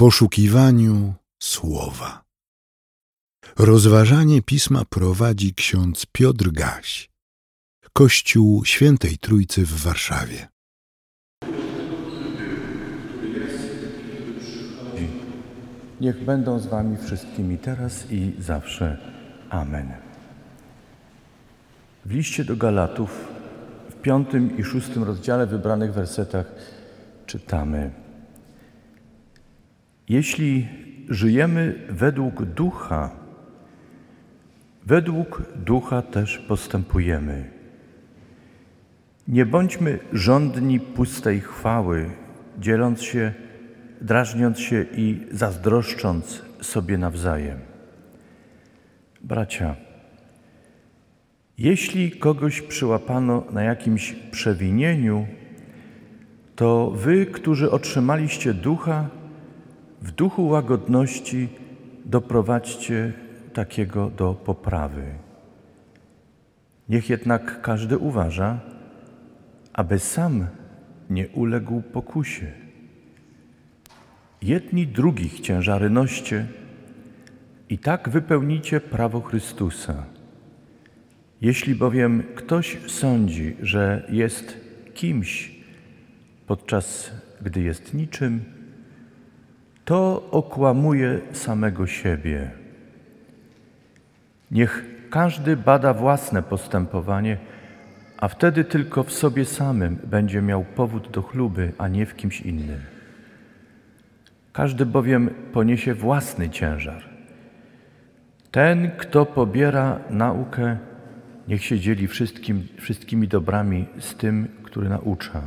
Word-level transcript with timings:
poszukiwaniu 0.00 1.14
słowa. 1.42 2.24
Rozważanie 3.58 4.42
pisma 4.42 4.84
prowadzi 4.84 5.54
ksiądz 5.54 6.06
Piotr 6.12 6.50
Gaś, 6.50 7.10
Kościół 7.92 8.64
Świętej 8.64 9.18
Trójcy 9.18 9.66
w 9.66 9.82
Warszawie. 9.82 10.48
Niech 16.00 16.24
będą 16.24 16.58
z 16.58 16.66
Wami 16.66 16.96
wszystkimi 16.96 17.58
teraz 17.58 18.10
i 18.10 18.32
zawsze. 18.38 18.98
Amen. 19.50 19.92
W 22.04 22.10
liście 22.10 22.44
do 22.44 22.56
Galatów 22.56 23.28
w 23.90 23.94
piątym 23.94 24.58
i 24.58 24.64
szóstym 24.64 25.02
rozdziale 25.04 25.46
wybranych 25.46 25.94
wersetach 25.94 26.46
czytamy: 27.26 28.09
Jeśli 30.10 30.68
żyjemy 31.08 31.86
według 31.88 32.44
ducha, 32.44 33.10
według 34.86 35.42
ducha 35.56 36.02
też 36.02 36.38
postępujemy. 36.38 37.50
Nie 39.28 39.46
bądźmy 39.46 39.98
żądni 40.12 40.80
pustej 40.80 41.40
chwały, 41.40 42.10
dzieląc 42.58 43.02
się, 43.02 43.32
drażniąc 44.00 44.58
się 44.58 44.84
i 44.96 45.26
zazdroszcząc 45.30 46.42
sobie 46.60 46.98
nawzajem. 46.98 47.58
Bracia, 49.20 49.76
jeśli 51.58 52.10
kogoś 52.10 52.62
przyłapano 52.62 53.44
na 53.52 53.62
jakimś 53.62 54.12
przewinieniu, 54.12 55.26
to 56.56 56.90
wy, 56.90 57.26
którzy 57.26 57.70
otrzymaliście 57.70 58.54
ducha, 58.54 59.19
w 60.02 60.10
duchu 60.10 60.48
łagodności 60.48 61.48
doprowadźcie 62.04 63.12
takiego 63.52 64.10
do 64.10 64.34
poprawy. 64.34 65.04
Niech 66.88 67.10
jednak 67.10 67.60
każdy 67.60 67.98
uważa, 67.98 68.60
aby 69.72 69.98
sam 69.98 70.46
nie 71.10 71.28
uległ 71.28 71.82
pokusie. 71.82 72.46
Jedni 74.42 74.86
drugich 74.86 75.40
ciężary 75.40 75.90
noście 75.90 76.46
i 77.68 77.78
tak 77.78 78.08
wypełnicie 78.08 78.80
prawo 78.80 79.20
Chrystusa. 79.20 80.04
Jeśli 81.40 81.74
bowiem 81.74 82.22
ktoś 82.34 82.78
sądzi, 82.86 83.56
że 83.62 84.06
jest 84.08 84.56
kimś, 84.94 85.50
podczas 86.46 87.10
gdy 87.42 87.62
jest 87.62 87.94
niczym, 87.94 88.44
to 89.84 90.28
okłamuje 90.30 91.20
samego 91.32 91.86
siebie. 91.86 92.50
Niech 94.50 94.84
każdy 95.10 95.56
bada 95.56 95.94
własne 95.94 96.42
postępowanie, 96.42 97.36
a 98.18 98.28
wtedy 98.28 98.64
tylko 98.64 99.02
w 99.04 99.12
sobie 99.12 99.44
samym 99.44 99.98
będzie 100.04 100.42
miał 100.42 100.64
powód 100.64 101.10
do 101.10 101.22
chluby, 101.22 101.72
a 101.78 101.88
nie 101.88 102.06
w 102.06 102.16
kimś 102.16 102.40
innym. 102.40 102.80
Każdy 104.52 104.86
bowiem 104.86 105.30
poniesie 105.52 105.94
własny 105.94 106.50
ciężar. 106.50 107.02
Ten, 108.50 108.90
kto 108.90 109.26
pobiera 109.26 110.00
naukę, 110.10 110.76
niech 111.48 111.64
się 111.64 111.80
dzieli 111.80 112.08
wszystkim, 112.08 112.68
wszystkimi 112.76 113.28
dobrami 113.28 113.86
z 113.98 114.14
tym, 114.14 114.48
który 114.62 114.88
naucza. 114.88 115.42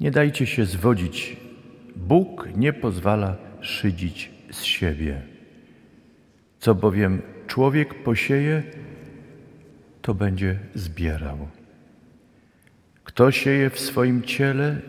Nie 0.00 0.10
dajcie 0.10 0.46
się 0.46 0.64
zwodzić. 0.64 1.36
Bóg 1.96 2.48
nie 2.56 2.72
pozwala 2.72 3.36
szydzić 3.60 4.30
z 4.50 4.62
siebie. 4.62 5.22
Co 6.58 6.74
bowiem 6.74 7.22
człowiek 7.46 8.02
posieje, 8.02 8.62
to 10.02 10.14
będzie 10.14 10.58
zbierał. 10.74 11.48
Kto 13.04 13.30
sieje 13.30 13.70
w 13.70 13.80
swoim 13.80 14.22
ciele, 14.22 14.80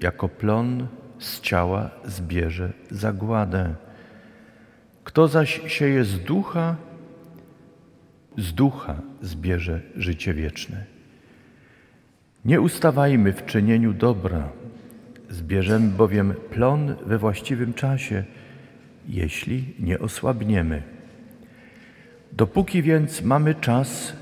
jako 0.00 0.28
plon 0.28 0.86
z 1.18 1.40
ciała 1.40 1.90
zbierze 2.04 2.72
zagładę. 2.90 3.74
Kto 5.04 5.28
zaś 5.28 5.60
sieje 5.66 6.04
z 6.04 6.20
ducha, 6.20 6.76
z 8.38 8.52
ducha 8.52 9.02
zbierze 9.22 9.80
życie 9.96 10.34
wieczne. 10.34 10.84
Nie 12.44 12.60
ustawajmy 12.60 13.32
w 13.32 13.44
czynieniu 13.44 13.92
dobra, 13.92 14.52
zbierzemy 15.30 15.88
bowiem 15.88 16.34
plon 16.50 16.96
we 17.06 17.18
właściwym 17.18 17.74
czasie, 17.74 18.24
jeśli 19.08 19.74
nie 19.78 19.98
osłabniemy. 19.98 20.82
Dopóki 22.32 22.82
więc 22.82 23.22
mamy 23.22 23.54
czas, 23.54 24.12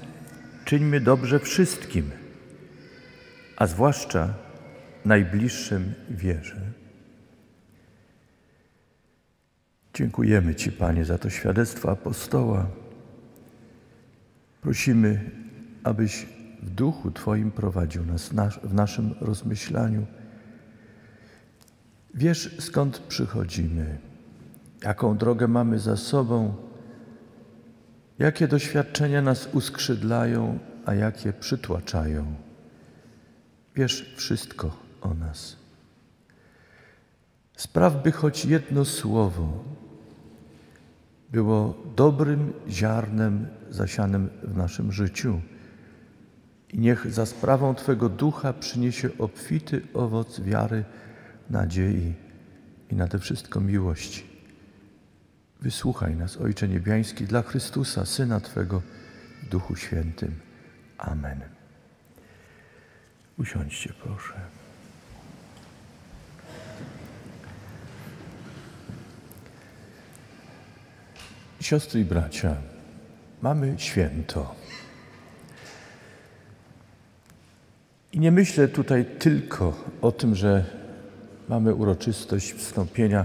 czyńmy 0.65 1.01
dobrze 1.01 1.39
wszystkim, 1.39 2.11
a 3.57 3.67
zwłaszcza 3.67 4.35
najbliższym 5.05 5.95
wierze. 6.11 6.57
Dziękujemy 9.95 10.55
Ci, 10.55 10.73
Panie, 10.73 11.05
za 11.05 11.19
to 11.19 11.31
świadectwo 11.31 11.91
apostoła. 11.91 12.67
Prosimy, 14.61 15.31
abyś 15.85 16.27
w 16.63 16.71
duchu 16.71 17.11
Twoim 17.11 17.51
prowadził 17.51 18.07
nas 18.07 18.33
w 18.63 18.75
naszym 18.75 19.15
rozmyślaniu. 19.21 20.07
Wiesz, 22.15 22.57
skąd 22.61 22.99
przychodzimy, 22.99 23.99
jaką 24.83 25.17
drogę 25.17 25.49
mamy 25.49 25.79
za 25.79 25.97
sobą, 25.97 26.55
jakie 28.19 28.49
doświadczenia 28.49 29.23
nas 29.23 29.49
uskrzydlają, 29.53 30.59
a 30.87 30.95
jakie 30.95 31.33
przytłaczają. 31.33 32.35
Wiesz 33.75 34.15
wszystko 34.17 34.77
o 35.01 35.15
nas. 35.15 35.57
Spraw, 37.57 38.03
by 38.03 38.13
choć 38.13 38.45
jedno 38.45 38.85
słowo 38.85 39.65
było 41.33 41.75
dobrym 41.97 42.53
ziarnem 42.69 43.47
zasianym 43.71 44.31
w 44.43 44.57
naszym 44.57 44.93
życiu 44.93 45.41
i 46.73 46.79
niech 46.79 47.13
za 47.13 47.27
sprawą 47.27 47.75
Twego 47.75 48.09
ducha 48.09 48.53
przyniesie 48.53 49.11
obfity 49.19 49.83
owoc 49.95 50.41
wiary, 50.41 50.85
nadziei 51.53 52.15
i 52.91 52.95
nade 52.95 53.19
wszystko 53.19 53.61
miłości. 53.61 54.27
Wysłuchaj 55.61 56.17
nas, 56.17 56.37
Ojcze 56.37 56.69
Niebiański, 56.69 57.25
dla 57.25 57.43
Chrystusa, 57.43 58.07
Syna 58.07 58.41
Twego, 58.41 58.83
w 59.43 59.49
Duchu 59.49 59.77
Świętym. 59.77 60.41
Amen. 60.99 61.41
Usiądźcie, 63.39 63.93
proszę. 64.03 64.35
Siostry 71.61 72.01
i 72.01 72.05
bracia, 72.05 72.57
mamy 73.43 73.75
święto. 73.79 74.55
I 78.13 78.21
nie 78.21 78.33
myślę 78.33 78.69
tutaj 78.69 79.07
tylko 79.19 79.85
o 80.03 80.13
tym, 80.13 80.35
że 80.35 80.82
mamy 81.49 81.75
uroczystość 81.75 82.53
wstąpienia 82.53 83.25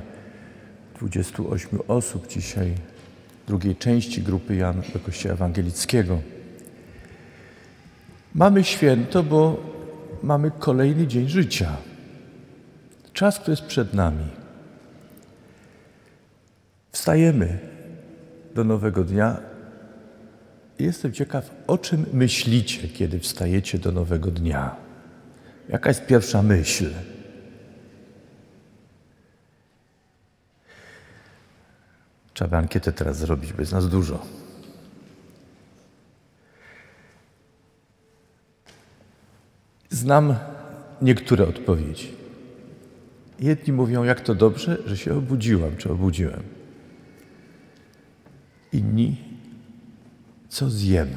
28 1.00 1.80
osób 1.88 2.28
dzisiaj, 2.28 2.74
drugiej 3.48 3.76
części 3.76 4.22
grupy 4.22 4.56
Jan 4.56 4.82
do 4.94 5.00
Kościoła 5.00 5.34
Ewangelickiego. 5.34 6.20
Mamy 8.36 8.64
święto, 8.64 9.24
bo 9.24 9.58
mamy 10.24 10.52
kolejny 10.60 11.08
dzień 11.08 11.28
życia. 11.28 11.78
Czas, 13.14 13.40
który 13.40 13.52
jest 13.52 13.64
przed 13.64 13.94
nami. 13.94 14.26
Wstajemy 16.92 17.60
do 18.56 18.64
nowego 18.64 19.04
dnia. 19.04 19.38
Jestem 20.80 21.14
ciekaw, 21.14 21.52
o 21.68 21.78
czym 21.78 22.06
myślicie, 22.14 22.88
kiedy 22.88 23.20
wstajecie 23.20 23.80
do 23.80 23.92
nowego 23.92 24.32
dnia. 24.32 24.76
Jaka 25.70 25.90
jest 25.90 26.06
pierwsza 26.06 26.44
myśl? 26.44 26.90
Trzeba 32.38 32.50
by 32.50 32.58
ankietę 32.58 32.94
teraz 32.94 33.18
zrobić, 33.18 33.54
bo 33.54 33.60
jest 33.60 33.72
nas 33.72 33.90
dużo. 33.90 34.26
Znam 39.90 40.36
niektóre 41.02 41.48
odpowiedzi. 41.48 42.12
Jedni 43.40 43.74
mówią, 43.74 44.04
jak 44.04 44.22
to 44.22 44.36
dobrze, 44.36 44.78
że 44.86 44.98
się 44.98 45.18
obudziłam, 45.18 45.78
czy 45.78 45.92
obudziłem. 45.92 46.44
Inni, 48.74 49.18
co 50.50 50.70
zjem? 50.70 51.10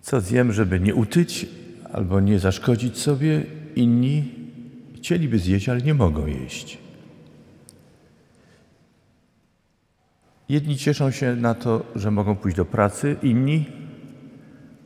Co 0.00 0.20
zjem, 0.20 0.52
żeby 0.52 0.80
nie 0.80 0.94
utyć 0.94 1.46
albo 1.92 2.20
nie 2.20 2.38
zaszkodzić 2.38 2.98
sobie? 2.98 3.46
Inni, 3.76 4.37
chcieliby 4.98 5.38
zjeść, 5.38 5.68
ale 5.68 5.80
nie 5.80 5.94
mogą 5.94 6.26
jeść. 6.26 6.78
Jedni 10.48 10.76
cieszą 10.76 11.10
się 11.10 11.36
na 11.36 11.54
to, 11.54 11.84
że 11.94 12.10
mogą 12.10 12.36
pójść 12.36 12.56
do 12.56 12.64
pracy, 12.64 13.16
inni 13.22 13.66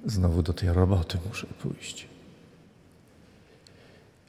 znowu 0.05 0.43
do 0.43 0.53
tej 0.53 0.73
roboty 0.73 1.19
muszę 1.29 1.47
pójść. 1.47 2.09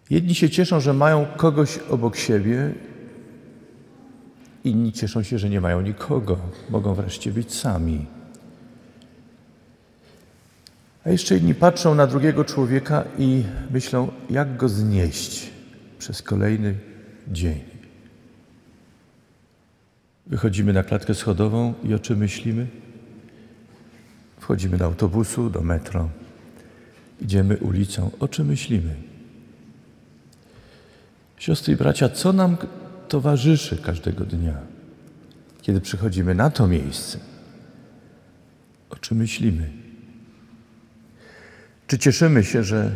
Jedni 0.09 0.35
się 0.35 0.49
cieszą, 0.49 0.79
że 0.79 0.93
mają 0.93 1.25
kogoś 1.25 1.77
obok 1.77 2.15
siebie, 2.15 2.73
inni 4.63 4.91
cieszą 4.93 5.23
się, 5.23 5.39
że 5.39 5.49
nie 5.49 5.61
mają 5.61 5.81
nikogo, 5.81 6.37
mogą 6.69 6.93
wreszcie 6.93 7.31
być 7.31 7.53
sami. 7.53 8.05
A 11.05 11.09
jeszcze 11.09 11.37
inni 11.37 11.55
patrzą 11.55 11.95
na 11.95 12.07
drugiego 12.07 12.45
człowieka 12.45 13.03
i 13.17 13.43
myślą, 13.71 14.11
jak 14.29 14.57
go 14.57 14.69
znieść 14.69 15.52
przez 16.03 16.21
kolejny 16.21 16.75
dzień. 17.27 17.59
Wychodzimy 20.27 20.73
na 20.73 20.83
klatkę 20.83 21.13
schodową 21.13 21.73
i 21.83 21.93
o 21.93 21.99
czym 21.99 22.17
myślimy? 22.17 22.67
Wchodzimy 24.39 24.77
do 24.77 24.85
autobusu, 24.85 25.49
do 25.49 25.61
metro. 25.61 26.09
Idziemy 27.21 27.57
ulicą. 27.57 28.11
O 28.19 28.27
czym 28.27 28.47
myślimy? 28.47 28.95
Siostry 31.37 31.73
i 31.73 31.77
bracia, 31.77 32.09
co 32.09 32.33
nam 32.33 32.57
towarzyszy 33.07 33.77
każdego 33.77 34.25
dnia, 34.25 34.57
kiedy 35.61 35.81
przychodzimy 35.81 36.35
na 36.35 36.49
to 36.49 36.67
miejsce? 36.67 37.19
O 38.89 38.95
czym 38.95 39.17
myślimy? 39.17 39.69
Czy 41.87 41.97
cieszymy 41.97 42.43
się, 42.43 42.63
że 42.63 42.91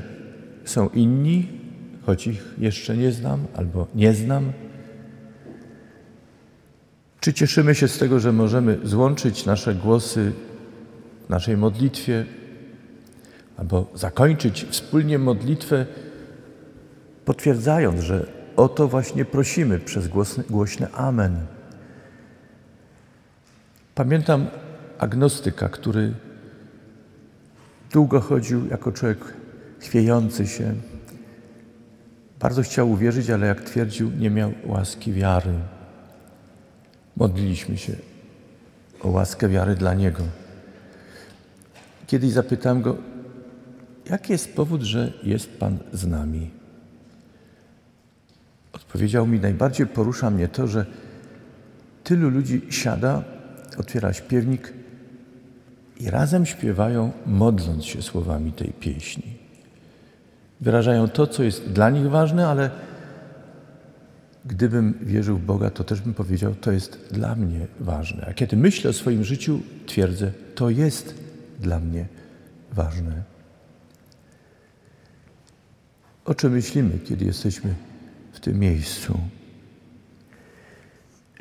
są 0.65 0.89
inni, 0.89 1.66
choć 2.07 2.27
ich 2.27 2.53
jeszcze 2.57 2.97
nie 2.97 3.11
znam 3.11 3.45
albo 3.55 3.87
nie 3.95 4.13
znam? 4.13 4.51
Czy 7.19 7.33
cieszymy 7.33 7.75
się 7.75 7.87
z 7.87 7.97
tego, 7.97 8.19
że 8.19 8.31
możemy 8.31 8.77
złączyć 8.83 9.45
nasze 9.45 9.75
głosy 9.75 10.31
w 11.25 11.29
naszej 11.29 11.57
modlitwie 11.57 12.25
albo 13.57 13.91
zakończyć 13.95 14.65
wspólnie 14.69 15.19
modlitwę, 15.19 15.85
potwierdzając, 17.25 18.01
że 18.01 18.27
o 18.55 18.69
to 18.69 18.87
właśnie 18.87 19.25
prosimy 19.25 19.79
przez 19.79 20.07
głośne, 20.07 20.43
głośne 20.49 20.91
Amen. 20.91 21.45
Pamiętam 23.95 24.47
agnostyka, 24.97 25.69
który 25.69 26.13
długo 27.91 28.19
chodził 28.19 28.67
jako 28.67 28.91
człowiek 28.91 29.19
chwiejący 29.79 30.47
się. 30.47 30.75
Bardzo 32.39 32.61
chciał 32.61 32.91
uwierzyć, 32.91 33.29
ale 33.29 33.47
jak 33.47 33.61
twierdził, 33.61 34.11
nie 34.11 34.29
miał 34.29 34.53
łaski 34.65 35.13
wiary. 35.13 35.53
Modliliśmy 37.17 37.77
się 37.77 37.93
o 39.01 39.09
łaskę 39.09 39.49
wiary 39.49 39.75
dla 39.75 39.93
niego. 39.93 40.23
Kiedyś 42.07 42.31
zapytałem 42.31 42.81
go, 42.81 42.97
jaki 44.09 44.31
jest 44.31 44.55
powód, 44.55 44.81
że 44.81 45.13
jest 45.23 45.59
Pan 45.59 45.77
z 45.93 46.07
nami? 46.07 46.49
Odpowiedział 48.73 49.27
mi, 49.27 49.39
najbardziej 49.39 49.87
porusza 49.87 50.29
mnie 50.29 50.47
to, 50.47 50.67
że 50.67 50.85
tylu 52.03 52.29
ludzi 52.29 52.61
siada, 52.69 53.23
otwiera 53.77 54.13
śpiewnik 54.13 54.73
i 55.99 56.09
razem 56.09 56.45
śpiewają, 56.45 57.11
modląc 57.25 57.85
się 57.85 58.01
słowami 58.01 58.51
tej 58.51 58.73
pieśni. 58.73 59.36
Wyrażają 60.61 61.07
to, 61.07 61.27
co 61.27 61.43
jest 61.43 61.71
dla 61.71 61.89
nich 61.89 62.09
ważne, 62.09 62.47
ale 62.47 62.69
gdybym 64.45 64.99
wierzył 65.01 65.37
w 65.37 65.45
Boga, 65.45 65.69
to 65.69 65.83
też 65.83 66.01
bym 66.01 66.13
powiedział, 66.13 66.55
to 66.55 66.71
jest 66.71 67.07
dla 67.11 67.35
mnie 67.35 67.67
ważne. 67.79 68.25
A 68.29 68.33
kiedy 68.33 68.57
myślę 68.57 68.89
o 68.89 68.93
swoim 68.93 69.23
życiu, 69.23 69.59
twierdzę, 69.85 70.31
to 70.55 70.69
jest 70.69 71.15
dla 71.59 71.79
mnie 71.79 72.05
ważne. 72.71 73.23
O 76.25 76.35
czym 76.35 76.51
myślimy, 76.51 76.99
kiedy 76.99 77.25
jesteśmy 77.25 77.73
w 78.33 78.39
tym 78.39 78.59
miejscu? 78.59 79.19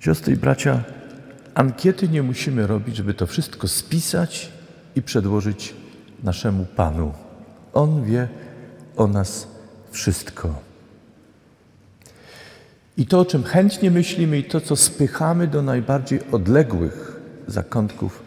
Siostry 0.01 0.35
i 0.35 0.37
bracia, 0.37 0.85
ankiety 1.55 2.09
nie 2.09 2.23
musimy 2.23 2.67
robić, 2.67 2.97
żeby 2.97 3.15
to 3.15 3.27
wszystko 3.27 3.69
spisać 3.69 4.53
i 4.97 5.03
przedłożyć 5.03 5.75
naszemu 6.23 6.65
Panu. 6.65 7.13
On 7.73 8.05
wie 8.05 8.29
o 8.97 9.07
nas 9.07 9.49
wszystko. 9.91 10.55
I 12.97 13.07
to, 13.07 13.21
o 13.21 13.25
czym 13.25 13.45
chętnie 13.45 13.91
myślimy, 13.91 14.39
i 14.39 14.45
to, 14.45 14.61
co 14.61 14.77
spychamy 14.77 15.47
do 15.47 15.63
najbardziej 15.63 16.21
odległych 16.33 17.21
zakątków 17.47 18.23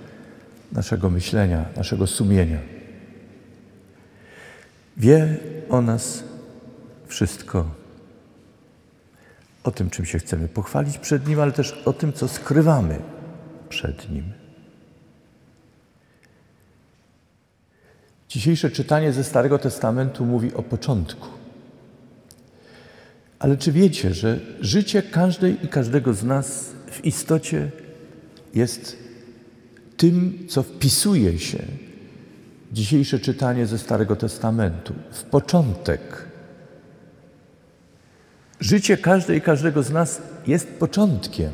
naszego 0.72 1.10
myślenia, 1.10 1.66
naszego 1.76 2.08
sumienia. 2.08 2.60
Wie 4.98 5.38
o 5.70 5.82
nas 5.82 6.24
wszystko. 7.08 7.66
O 9.64 9.72
tym, 9.72 9.90
czym 9.90 10.06
się 10.06 10.20
chcemy 10.20 10.48
pochwalić 10.48 10.98
przed 10.98 11.28
Nim, 11.28 11.40
ale 11.40 11.52
też 11.52 11.82
o 11.86 11.94
tym, 11.94 12.14
co 12.14 12.28
skrywamy 12.28 13.00
przed 13.70 14.10
Nim. 14.10 14.39
Dzisiejsze 18.30 18.72
czytanie 18.72 19.14
ze 19.14 19.24
Starego 19.24 19.60
Testamentu 19.60 20.26
mówi 20.26 20.54
o 20.54 20.64
początku. 20.64 21.28
Ale 23.40 23.58
czy 23.58 23.72
wiecie, 23.72 24.14
że 24.14 24.40
życie 24.62 25.02
każdej 25.02 25.66
i 25.66 25.68
każdego 25.68 26.14
z 26.14 26.24
nas 26.24 26.72
w 26.92 27.06
istocie 27.06 27.72
jest 28.54 28.98
tym, 29.98 30.46
co 30.50 30.64
wpisuje 30.64 31.40
się 31.40 31.64
dzisiejsze 32.72 33.20
czytanie 33.20 33.66
ze 33.66 33.78
Starego 33.78 34.16
Testamentu 34.16 34.94
w 35.12 35.24
początek. 35.24 36.02
Życie 38.60 38.98
każdej 38.98 39.38
i 39.38 39.42
każdego 39.42 39.84
z 39.84 39.92
nas 39.92 40.22
jest 40.48 40.68
początkiem 40.68 41.52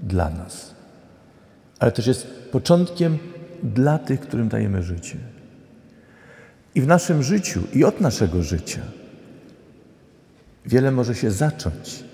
dla 0.00 0.30
nas, 0.30 0.74
ale 1.78 1.92
też 1.92 2.06
jest 2.06 2.26
początkiem 2.52 3.18
dla 3.62 3.98
tych, 3.98 4.20
którym 4.20 4.48
dajemy 4.48 4.82
życie. 4.82 5.27
I 6.78 6.80
w 6.80 6.86
naszym 6.86 7.22
życiu, 7.22 7.62
i 7.72 7.84
od 7.84 8.00
naszego 8.00 8.42
życia 8.42 8.80
Wiele 10.66 10.90
może 10.90 11.14
się 11.14 11.30
zacząć, 11.30 12.04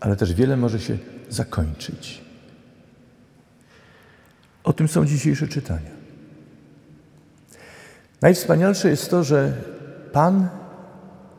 ale 0.00 0.16
też 0.16 0.34
wiele 0.34 0.56
może 0.56 0.80
się 0.80 0.98
zakończyć. 1.28 2.24
O 4.64 4.72
tym 4.72 4.88
są 4.88 5.06
dzisiejsze 5.06 5.48
czytania. 5.48 5.90
Najwspanialsze 8.20 8.88
jest 8.88 9.10
to, 9.10 9.24
że 9.24 9.52
Pan, 10.12 10.48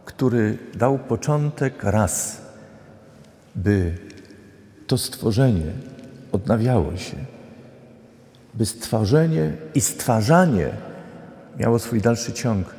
który 0.06 0.58
dał 0.76 1.00
początek 1.00 1.84
raz, 1.84 2.42
by 3.56 3.98
to 4.88 4.98
stworzenie 4.98 5.72
odnawiało 6.32 6.98
się, 6.98 7.18
by 8.54 8.66
stworzenie 8.66 9.54
i 9.76 9.82
stwarzanie 9.82 10.93
miało 11.60 11.80
swój 11.80 12.02
dalszy 12.02 12.34
ciąg, 12.34 12.76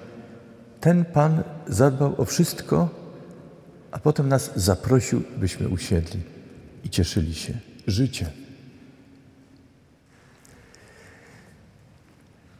ten 0.80 1.04
Pan 1.04 1.42
zadbał 1.66 2.20
o 2.20 2.24
wszystko, 2.24 2.88
a 3.90 3.98
potem 3.98 4.28
nas 4.28 4.50
zaprosił, 4.56 5.22
byśmy 5.36 5.68
usiedli 5.68 6.20
i 6.84 6.90
cieszyli 6.90 7.34
się 7.34 7.54
życiem. 7.86 8.28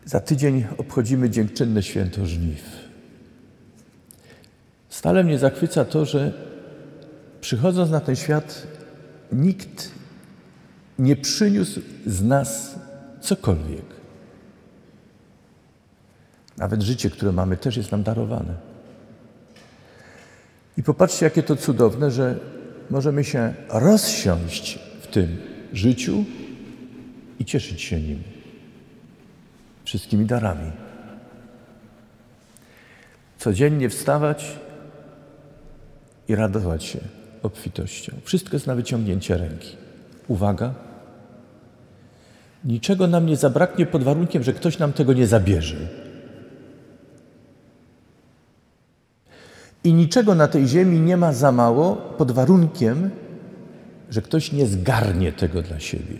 Za 0.04 0.20
tydzień 0.20 0.66
obchodzimy 0.78 1.30
dziękczynne 1.30 1.82
święto 1.82 2.26
żniw. 2.26 2.62
Stale 4.88 5.24
mnie 5.24 5.38
zachwyca 5.38 5.84
to, 5.84 6.04
że 6.04 6.32
przychodząc 7.40 7.90
na 7.90 8.00
ten 8.00 8.16
świat, 8.16 8.66
nikt 9.32 9.90
nie 10.98 11.16
przyniósł 11.16 11.80
z 12.06 12.22
nas 12.22 12.74
cokolwiek. 13.20 14.03
Nawet 16.56 16.82
życie, 16.82 17.10
które 17.10 17.32
mamy, 17.32 17.56
też 17.56 17.76
jest 17.76 17.92
nam 17.92 18.02
darowane. 18.02 18.54
I 20.76 20.82
popatrzcie, 20.82 21.24
jakie 21.24 21.42
to 21.42 21.56
cudowne, 21.56 22.10
że 22.10 22.38
możemy 22.90 23.24
się 23.24 23.54
rozsiąść 23.68 24.78
w 25.00 25.06
tym 25.06 25.36
życiu 25.72 26.24
i 27.38 27.44
cieszyć 27.44 27.82
się 27.82 28.00
nim. 28.00 28.22
Wszystkimi 29.84 30.26
darami. 30.26 30.70
Codziennie 33.38 33.88
wstawać 33.88 34.58
i 36.28 36.34
radować 36.34 36.84
się 36.84 36.98
obfitością. 37.42 38.12
Wszystko 38.24 38.56
jest 38.56 38.66
na 38.66 38.74
wyciągnięcie 38.74 39.36
ręki. 39.36 39.76
Uwaga. 40.28 40.74
Niczego 42.64 43.06
nam 43.06 43.26
nie 43.26 43.36
zabraknie 43.36 43.86
pod 43.86 44.02
warunkiem, 44.02 44.42
że 44.42 44.52
ktoś 44.52 44.78
nam 44.78 44.92
tego 44.92 45.12
nie 45.12 45.26
zabierze. 45.26 46.03
I 49.84 49.94
niczego 49.94 50.34
na 50.34 50.48
tej 50.48 50.68
ziemi 50.68 51.00
nie 51.00 51.16
ma 51.16 51.32
za 51.32 51.52
mało 51.52 51.96
pod 51.96 52.32
warunkiem, 52.32 53.10
że 54.10 54.22
ktoś 54.22 54.52
nie 54.52 54.66
zgarnie 54.66 55.32
tego 55.32 55.62
dla 55.62 55.80
siebie. 55.80 56.16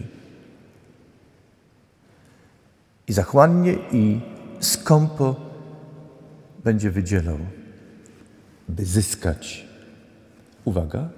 I 3.08 3.12
zachłannie 3.12 3.72
i 3.92 4.20
skąpo 4.60 5.36
będzie 6.64 6.90
wydzielał, 6.90 7.38
by 8.68 8.84
zyskać, 8.84 9.66
uwaga, 10.64 11.08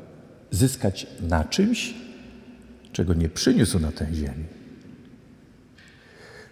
zyskać 0.51 1.07
na 1.21 1.45
czymś, 1.45 1.95
czego 2.93 3.15
nie 3.15 3.29
przyniósł 3.29 3.79
na 3.79 3.93
tę 3.93 4.07
ziemię, 4.15 4.45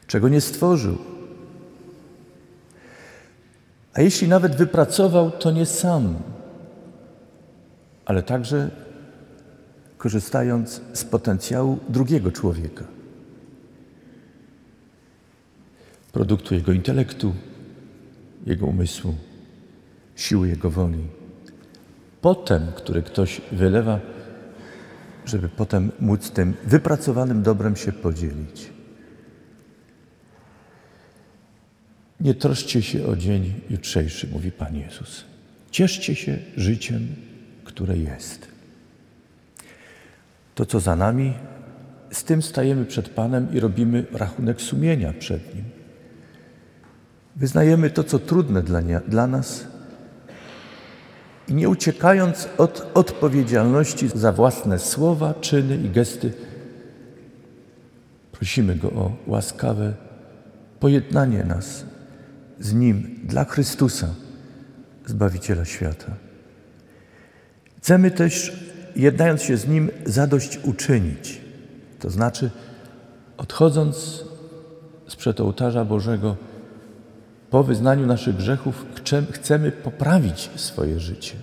czego 0.06 0.28
nie 0.28 0.40
stworzył. 0.40 1.13
A 3.94 4.02
jeśli 4.02 4.28
nawet 4.28 4.56
wypracował, 4.56 5.30
to 5.30 5.50
nie 5.50 5.66
sam, 5.66 6.14
ale 8.04 8.22
także 8.22 8.70
korzystając 9.98 10.80
z 10.92 11.04
potencjału 11.04 11.78
drugiego 11.88 12.32
człowieka, 12.32 12.84
produktu 16.12 16.54
jego 16.54 16.72
intelektu, 16.72 17.34
jego 18.46 18.66
umysłu, 18.66 19.14
siły 20.16 20.48
jego 20.48 20.70
woli. 20.70 21.06
Potem, 22.20 22.72
który 22.76 23.02
ktoś 23.02 23.40
wylewa, 23.52 24.00
żeby 25.24 25.48
potem 25.48 25.90
móc 26.00 26.30
tym 26.30 26.54
wypracowanym 26.66 27.42
dobrem 27.42 27.76
się 27.76 27.92
podzielić. 27.92 28.72
Nie 32.24 32.34
troszcie 32.34 32.82
się 32.82 33.06
o 33.06 33.16
dzień 33.16 33.54
jutrzejszy, 33.70 34.28
mówi 34.32 34.52
Pan 34.52 34.76
Jezus. 34.76 35.24
Cieszcie 35.70 36.14
się 36.14 36.38
życiem, 36.56 37.08
które 37.64 37.98
jest. 37.98 38.48
To, 40.54 40.66
co 40.66 40.80
za 40.80 40.96
nami, 40.96 41.32
z 42.10 42.24
tym 42.24 42.42
stajemy 42.42 42.84
przed 42.84 43.08
Panem 43.08 43.54
i 43.54 43.60
robimy 43.60 44.04
rachunek 44.12 44.60
sumienia 44.60 45.12
przed 45.18 45.54
Nim. 45.54 45.64
Wyznajemy 47.36 47.90
to, 47.90 48.04
co 48.04 48.18
trudne 48.18 48.62
dla, 48.62 48.80
nie, 48.80 49.00
dla 49.08 49.26
nas 49.26 49.66
i 51.48 51.54
nie 51.54 51.68
uciekając 51.68 52.48
od 52.58 52.90
odpowiedzialności 52.94 54.08
za 54.08 54.32
własne 54.32 54.78
słowa, 54.78 55.34
czyny 55.40 55.76
i 55.76 55.90
gesty, 55.90 56.32
prosimy 58.32 58.76
Go 58.76 58.88
o 58.88 59.16
łaskawe 59.26 59.94
pojednanie 60.80 61.44
nas 61.44 61.93
z 62.60 62.74
Nim 62.74 63.20
dla 63.24 63.44
Chrystusa, 63.44 64.14
Zbawiciela 65.06 65.64
świata. 65.64 66.12
Chcemy 67.78 68.10
też, 68.10 68.52
jednając 68.96 69.42
się 69.42 69.56
z 69.56 69.68
Nim, 69.68 69.90
zadość 70.06 70.58
uczynić. 70.62 71.40
To 72.00 72.10
znaczy, 72.10 72.50
odchodząc 73.36 74.24
sprzed 75.08 75.40
ołtarza 75.40 75.84
Bożego, 75.84 76.36
po 77.50 77.64
wyznaniu 77.64 78.06
naszych 78.06 78.36
grzechów 78.36 78.86
chcemy 79.32 79.72
poprawić 79.72 80.50
swoje 80.56 81.00
życie. 81.00 81.34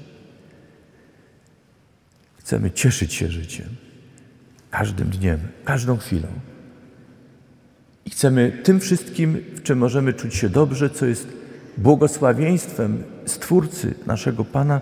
Chcemy 2.38 2.72
cieszyć 2.72 3.14
się 3.14 3.28
życiem, 3.28 3.68
każdym 4.72 5.10
dniem, 5.10 5.40
każdą 5.66 5.98
chwilą. 5.98 6.28
I 8.06 8.10
chcemy 8.10 8.52
tym 8.64 8.80
wszystkim, 8.80 9.38
w 9.56 9.64
czym 9.64 9.80
możemy 9.80 10.14
czuć 10.14 10.36
się 10.36 10.50
dobrze, 10.50 10.90
co 10.90 11.06
jest 11.06 11.28
błogosławieństwem 11.78 13.04
Stwórcy 13.26 13.94
naszego 14.06 14.46
Pana, 14.46 14.82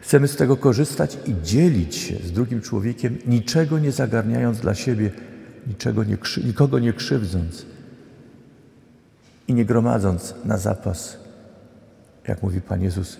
chcemy 0.00 0.28
z 0.28 0.36
tego 0.36 0.56
korzystać 0.56 1.18
i 1.26 1.34
dzielić 1.42 1.94
się 1.96 2.16
z 2.16 2.32
drugim 2.32 2.60
człowiekiem, 2.60 3.18
niczego 3.26 3.78
nie 3.78 3.92
zagarniając 3.92 4.60
dla 4.60 4.74
siebie, 4.74 5.10
niczego 5.66 6.04
nie, 6.04 6.16
nikogo 6.44 6.78
nie 6.78 6.92
krzywdząc 6.92 7.66
i 9.48 9.54
nie 9.54 9.64
gromadząc 9.64 10.34
na 10.44 10.58
zapas, 10.58 11.16
jak 12.28 12.42
mówi 12.42 12.60
Pan 12.60 12.82
Jezus. 12.82 13.16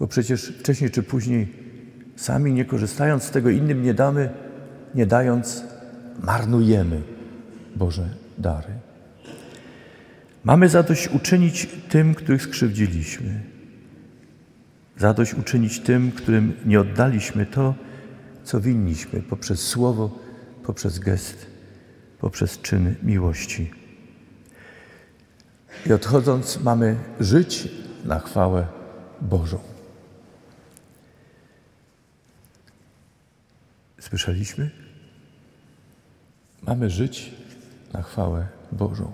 Bo 0.00 0.06
przecież 0.06 0.52
wcześniej 0.60 0.90
czy 0.90 1.02
później, 1.02 1.52
sami 2.16 2.52
nie 2.52 2.64
korzystając 2.64 3.22
z 3.22 3.30
tego, 3.30 3.50
innym 3.50 3.82
nie 3.82 3.94
damy, 3.94 4.30
nie 4.94 5.06
dając, 5.06 5.64
marnujemy 6.22 7.02
Boże 7.76 8.08
dary. 8.38 8.72
Mamy 10.44 10.68
zadość 10.68 11.08
uczynić 11.08 11.68
tym, 11.88 12.14
których 12.14 12.42
skrzywdziliśmy. 12.42 13.40
Zadość 14.98 15.34
uczynić 15.34 15.80
tym, 15.80 16.12
którym 16.12 16.56
nie 16.64 16.80
oddaliśmy 16.80 17.46
to, 17.46 17.74
co 18.44 18.60
winniśmy 18.60 19.22
poprzez 19.22 19.60
słowo, 19.60 20.18
poprzez 20.62 20.98
gest, 20.98 21.46
poprzez 22.20 22.60
czyny 22.60 22.94
miłości. 23.02 23.70
I 25.86 25.92
odchodząc, 25.92 26.60
mamy 26.60 26.96
żyć 27.20 27.68
na 28.04 28.18
chwałę 28.18 28.66
Bożą. 29.20 29.58
Słyszeliśmy? 34.00 34.70
Mamy 36.62 36.90
żyć 36.90 37.34
na 37.92 38.02
chwałę 38.02 38.46
Bożą. 38.72 39.10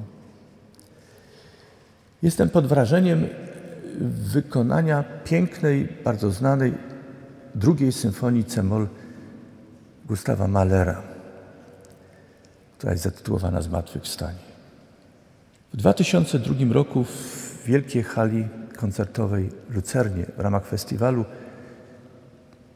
Jestem 2.23 2.51
pod 2.51 2.67
wrażeniem 2.67 3.27
wykonania 4.33 5.05
pięknej, 5.25 5.89
bardzo 6.05 6.31
znanej 6.31 6.75
drugiej 7.55 7.93
symfonii 7.93 8.45
Cemol 8.45 8.89
Gustawa 10.07 10.49
Mahlera, 10.49 11.03
która 12.79 12.93
jest 12.93 13.05
zatytułowana 13.05 13.63
Zmartwychwstanie. 13.63 14.49
W 15.75 15.77
2002 15.77 16.73
roku 16.73 17.05
w 17.05 17.63
wielkiej 17.67 18.03
hali 18.03 18.49
koncertowej 18.77 19.51
Lucernie 19.71 20.27
w 20.37 20.41
ramach 20.41 20.67
festiwalu 20.67 21.25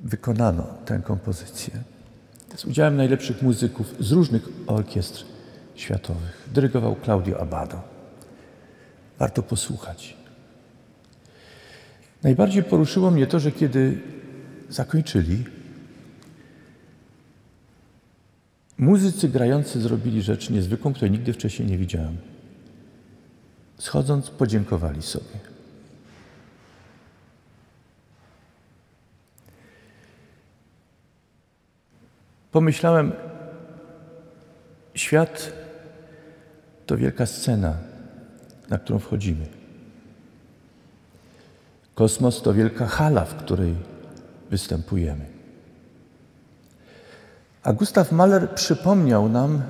wykonano 0.00 0.64
tę 0.85 1.00
kompozycję 1.04 1.82
z 2.56 2.64
udziałem 2.64 2.97
najlepszych 2.97 3.42
muzyków 3.42 3.94
z 4.00 4.12
różnych 4.12 4.42
orkiestr 4.66 5.25
światowych. 5.75 6.49
Dyrygował 6.55 6.97
Claudio 7.05 7.41
Abado. 7.41 7.83
Warto 9.19 9.43
posłuchać. 9.43 10.17
Najbardziej 12.23 12.62
poruszyło 12.62 13.11
mnie 13.11 13.26
to, 13.26 13.41
że 13.41 13.52
kiedy 13.52 13.99
zakończyli, 14.69 15.45
muzycy 18.79 19.29
grający 19.29 19.81
zrobili 19.81 20.23
rzecz 20.23 20.50
niezwykłą, 20.50 20.93
której 20.93 21.11
nigdy 21.11 21.33
wcześniej 21.33 21.69
nie 21.69 21.79
widziałem. 21.79 22.17
Schodząc, 23.79 24.31
podziękowali 24.31 25.02
sobie. 25.02 25.52
Pomyślałem, 32.52 33.12
świat 34.95 35.52
to 36.87 36.97
wielka 36.97 37.27
scena, 37.27 37.77
na 38.71 38.79
którą 38.79 38.99
wchodzimy. 38.99 39.47
Kosmos 41.95 42.43
to 42.43 42.55
wielka 42.55 42.87
hala, 42.87 43.25
w 43.25 43.35
której 43.35 43.75
występujemy. 44.51 45.25
A 47.62 47.73
Gustav 47.73 48.12
Mahler 48.12 48.51
przypomniał 48.51 49.29
nam, 49.29 49.62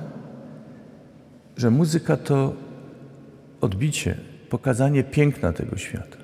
że 1.57 1.69
muzyka 1.69 2.17
to 2.17 2.53
odbicie, 3.61 4.17
pokazanie 4.49 5.03
piękna 5.03 5.53
tego 5.53 5.77
świata. 5.77 6.17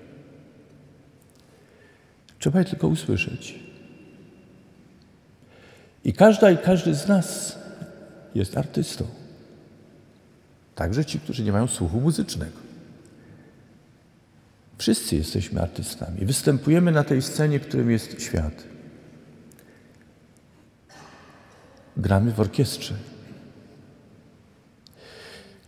Trzeba 2.40 2.60
je 2.60 2.66
tylko 2.66 2.88
usłyszeć. 2.88 3.60
I 6.04 6.14
każda 6.14 6.52
i 6.52 6.58
każdy 6.58 6.96
z 6.96 7.08
nas 7.08 7.60
jest 8.36 8.58
artystą. 8.58 9.19
Także 10.80 11.06
ci, 11.06 11.20
którzy 11.20 11.44
nie 11.44 11.52
mają 11.52 11.68
słuchu 11.68 12.02
muzycznego. 12.02 12.58
Wszyscy 14.78 15.16
jesteśmy 15.16 15.62
artystami. 15.62 16.26
Występujemy 16.26 16.92
na 16.92 17.04
tej 17.04 17.22
scenie, 17.22 17.60
którym 17.60 17.92
jest 17.92 18.22
świat. 18.22 18.64
Gramy 21.98 22.32
w 22.32 22.40
orkiestrze. 22.40 22.94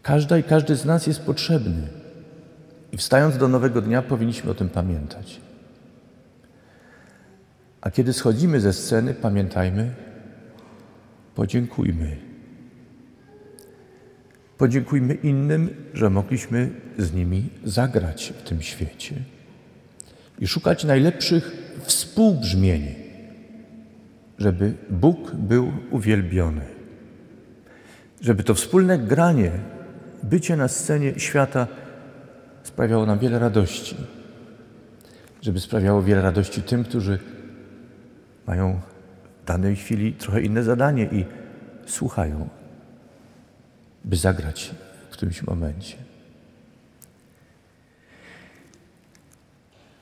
Każda 0.02 0.38
i 0.38 0.44
każdy 0.44 0.76
z 0.76 0.86
nas 0.86 1.08
jest 1.08 1.22
potrzebny. 1.22 1.88
I 2.92 2.98
wstając 2.98 3.38
do 3.38 3.48
nowego 3.48 3.82
dnia, 3.82 4.02
powinniśmy 4.02 4.52
o 4.52 4.56
tym 4.56 4.70
pamiętać. 4.70 5.42
A 7.82 7.92
kiedy 7.92 8.14
schodzimy 8.14 8.62
ze 8.62 8.74
sceny, 8.74 9.14
pamiętajmy, 9.14 9.96
podziękujmy. 11.36 12.31
Podziękujmy 14.62 15.14
innym, 15.14 15.70
że 15.94 16.10
mogliśmy 16.10 16.70
z 16.98 17.14
nimi 17.14 17.50
zagrać 17.64 18.34
w 18.38 18.50
tym 18.50 18.62
świecie. 18.62 19.16
i 20.40 20.48
szukać 20.48 20.84
najlepszych 20.84 21.74
współbrzmień, 21.84 22.96
żeby 24.38 24.74
Bóg 24.90 25.32
był 25.36 25.72
uwielbiony. 25.92 26.62
Żeby 28.22 28.44
to 28.44 28.54
wspólne 28.54 29.00
granie, 29.00 29.52
bycie 30.24 30.56
na 30.58 30.68
scenie 30.68 31.20
świata 31.20 31.68
sprawiało 32.64 33.06
nam 33.06 33.20
wiele 33.20 33.40
radości. 33.40 33.96
Żeby 35.42 35.60
sprawiało 35.60 36.04
wiele 36.04 36.22
radości 36.22 36.62
tym, 36.62 36.84
którzy 36.84 37.20
mają 38.48 38.80
w 39.44 39.48
danej 39.48 39.76
chwili 39.76 40.14
trochę 40.14 40.42
inne 40.42 40.64
zadanie 40.64 41.10
i 41.12 41.26
słuchają, 41.86 42.50
by 44.06 44.16
zagrać 44.16 44.72
w 45.10 45.14
którymś 45.14 45.44
momencie. 45.44 45.96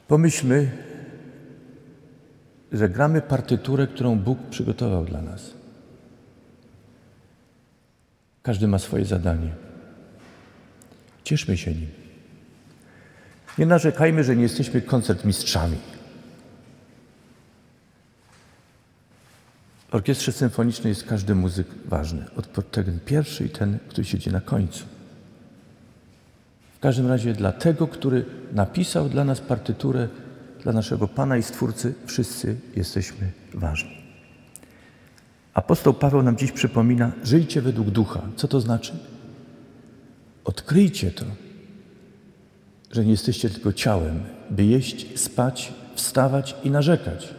Pomyślmy, 0.07 0.71
że 2.71 2.89
gramy 2.89 3.21
partyturę, 3.21 3.87
którą 3.87 4.19
Bóg 4.19 4.39
przygotował 4.49 5.05
dla 5.05 5.21
nas. 5.21 5.53
Każdy 8.43 8.67
ma 8.67 8.79
swoje 8.79 9.05
zadanie. 9.05 9.53
Cieszmy 11.23 11.57
się 11.57 11.73
nim. 11.73 11.89
Nie 13.57 13.65
narzekajmy, 13.65 14.23
że 14.23 14.35
nie 14.35 14.43
jesteśmy 14.43 14.81
koncertmistrzami. 14.81 15.77
W 19.89 19.95
orkiestrze 19.95 20.31
symfonicznej 20.31 20.91
jest 20.91 21.03
każdy 21.03 21.35
muzyk 21.35 21.67
ważny. 21.85 22.25
Od 22.35 22.71
ten 22.71 22.99
pierwszy 23.05 23.45
i 23.45 23.49
ten, 23.49 23.77
który 23.87 24.05
siedzi 24.05 24.31
na 24.31 24.41
końcu. 24.41 24.83
W 26.75 26.79
każdym 26.79 27.07
razie 27.07 27.33
dla 27.33 27.51
tego, 27.51 27.87
który 27.87 28.25
napisał 28.53 29.09
dla 29.09 29.23
nas 29.23 29.41
partyturę, 29.41 30.07
dla 30.63 30.73
naszego 30.73 31.07
Pana 31.07 31.37
i 31.37 31.43
Stwórcy, 31.43 31.93
wszyscy 32.05 32.55
jesteśmy 32.75 33.31
ważni. 33.53 33.97
Apostoł 35.53 35.93
Paweł 35.93 36.23
nam 36.23 36.37
dziś 36.37 36.51
przypomina: 36.51 37.11
żyjcie 37.23 37.61
według 37.61 37.89
ducha. 37.89 38.21
Co 38.35 38.47
to 38.47 38.61
znaczy? 38.61 38.93
Odkryjcie 40.45 41.11
to, 41.11 41.25
że 42.91 43.05
nie 43.05 43.11
jesteście 43.11 43.49
tylko 43.49 43.73
ciałem, 43.73 44.19
by 44.49 44.65
jeść, 44.65 45.19
spać, 45.19 45.73
wstawać 45.95 46.55
i 46.63 46.71
narzekać. 46.71 47.38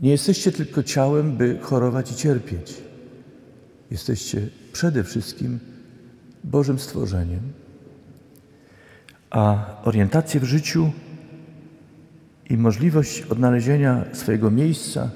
Nie 0.00 0.10
jesteście 0.10 0.52
tylko 0.52 0.82
ciałem, 0.82 1.36
by 1.36 1.58
chorować 1.62 2.12
i 2.12 2.14
cierpieć. 2.14 2.74
Jesteście 3.90 4.48
przede 4.72 5.04
wszystkim 5.04 5.58
Bożym 6.44 6.78
stworzeniem. 6.78 7.52
A 9.30 9.66
orientację 9.84 10.40
w 10.40 10.44
życiu 10.44 10.92
i 12.50 12.56
możliwość 12.56 13.22
odnalezienia 13.22 14.04
swojego 14.12 14.50
miejsca 14.50 15.10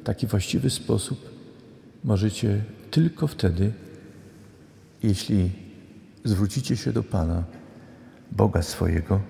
w 0.00 0.04
taki 0.04 0.26
właściwy 0.26 0.70
sposób 0.70 1.30
możecie 2.04 2.64
tylko 2.90 3.26
wtedy, 3.26 3.72
jeśli 5.02 5.50
zwrócicie 6.24 6.76
się 6.76 6.92
do 6.92 7.02
Pana, 7.02 7.44
Boga 8.32 8.62
swojego 8.62 9.20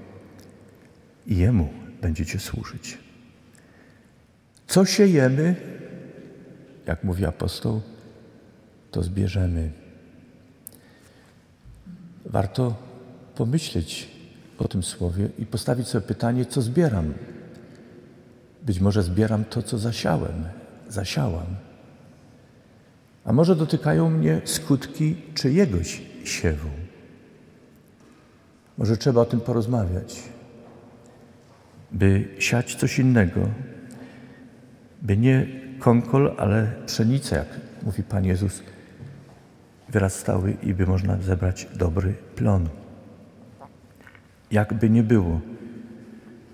i 1.26 1.36
Jemu 1.36 1.68
będziecie 2.02 2.38
służyć. 2.38 2.98
Co 4.68 4.84
siejemy, 4.84 5.56
jak 6.86 7.04
mówi 7.04 7.24
apostoł, 7.24 7.80
to 8.90 9.02
zbierzemy. 9.02 9.70
Warto 12.26 12.74
pomyśleć 13.34 14.08
o 14.58 14.68
tym 14.68 14.82
słowie 14.82 15.28
i 15.38 15.46
postawić 15.46 15.88
sobie 15.88 16.06
pytanie, 16.06 16.46
co 16.46 16.62
zbieram. 16.62 17.14
Być 18.62 18.80
może 18.80 19.02
zbieram 19.02 19.44
to, 19.44 19.62
co 19.62 19.78
zasiałem, 19.78 20.44
zasiałam. 20.88 21.56
A 23.24 23.32
może 23.32 23.56
dotykają 23.56 24.10
mnie 24.10 24.40
skutki 24.44 25.16
czyjegoś 25.34 26.02
siewu. 26.24 26.68
Może 28.78 28.96
trzeba 28.96 29.20
o 29.20 29.24
tym 29.24 29.40
porozmawiać, 29.40 30.22
by 31.92 32.28
siać 32.38 32.74
coś 32.74 32.98
innego, 32.98 33.48
by 35.02 35.16
nie 35.16 35.46
konkol, 35.78 36.34
ale 36.38 36.72
pszenica, 36.86 37.36
jak 37.36 37.48
mówi 37.82 38.02
Pan 38.02 38.24
Jezus, 38.24 38.62
wyrastały 39.88 40.56
i 40.62 40.74
by 40.74 40.86
można 40.86 41.16
zebrać 41.16 41.68
dobry 41.74 42.14
plon. 42.36 42.68
Jakby 44.50 44.90
nie 44.90 45.02
było, 45.02 45.40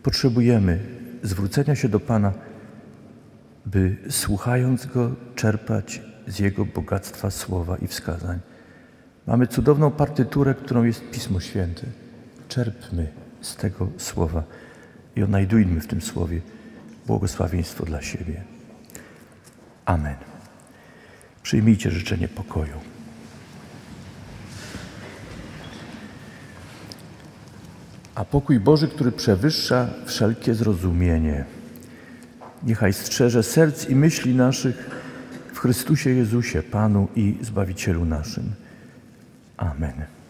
potrzebujemy 0.03 0.79
zwrócenia 1.23 1.75
się 1.75 1.89
do 1.89 2.01
Pana, 2.01 2.33
by 3.67 3.97
słuchając 4.11 4.87
Go 4.87 5.11
czerpać 5.35 6.03
z 6.27 6.39
Jego 6.39 6.65
bogactwa 6.65 7.31
słowa 7.31 7.77
i 7.77 7.87
wskazań. 7.87 8.39
Mamy 9.27 9.47
cudowną 9.47 9.91
partyturę, 9.91 10.55
którą 10.55 10.85
jest 10.85 11.11
Pismo 11.11 11.41
Święte. 11.41 11.87
Czerpmy 12.49 13.09
z 13.41 13.57
tego 13.57 13.89
słowa 13.97 14.43
i 15.17 15.23
odnajdujmy 15.23 15.81
w 15.81 15.87
tym 15.87 16.01
słowie 16.01 16.41
błogosławieństwo 17.07 17.85
dla 17.85 18.03
siebie. 18.03 18.43
Amen. 19.85 20.17
Przyjmijcie 21.43 21.91
życzenie 21.91 22.29
pokoju. 22.29 22.81
A 28.15 28.25
pokój 28.25 28.61
Boży, 28.61 28.89
który 28.89 29.13
przewyższa 29.13 29.89
wszelkie 30.07 30.55
zrozumienie, 30.55 31.45
niechaj 32.63 32.93
strzeże 32.93 33.43
serc 33.43 33.89
i 33.89 33.95
myśli 33.95 34.35
naszych 34.35 34.91
w 35.53 35.59
Chrystusie 35.59 36.11
Jezusie, 36.11 36.63
Panu 36.63 37.09
i 37.17 37.39
Zbawicielu 37.41 38.05
naszym. 38.05 38.53
Amen. 39.57 40.24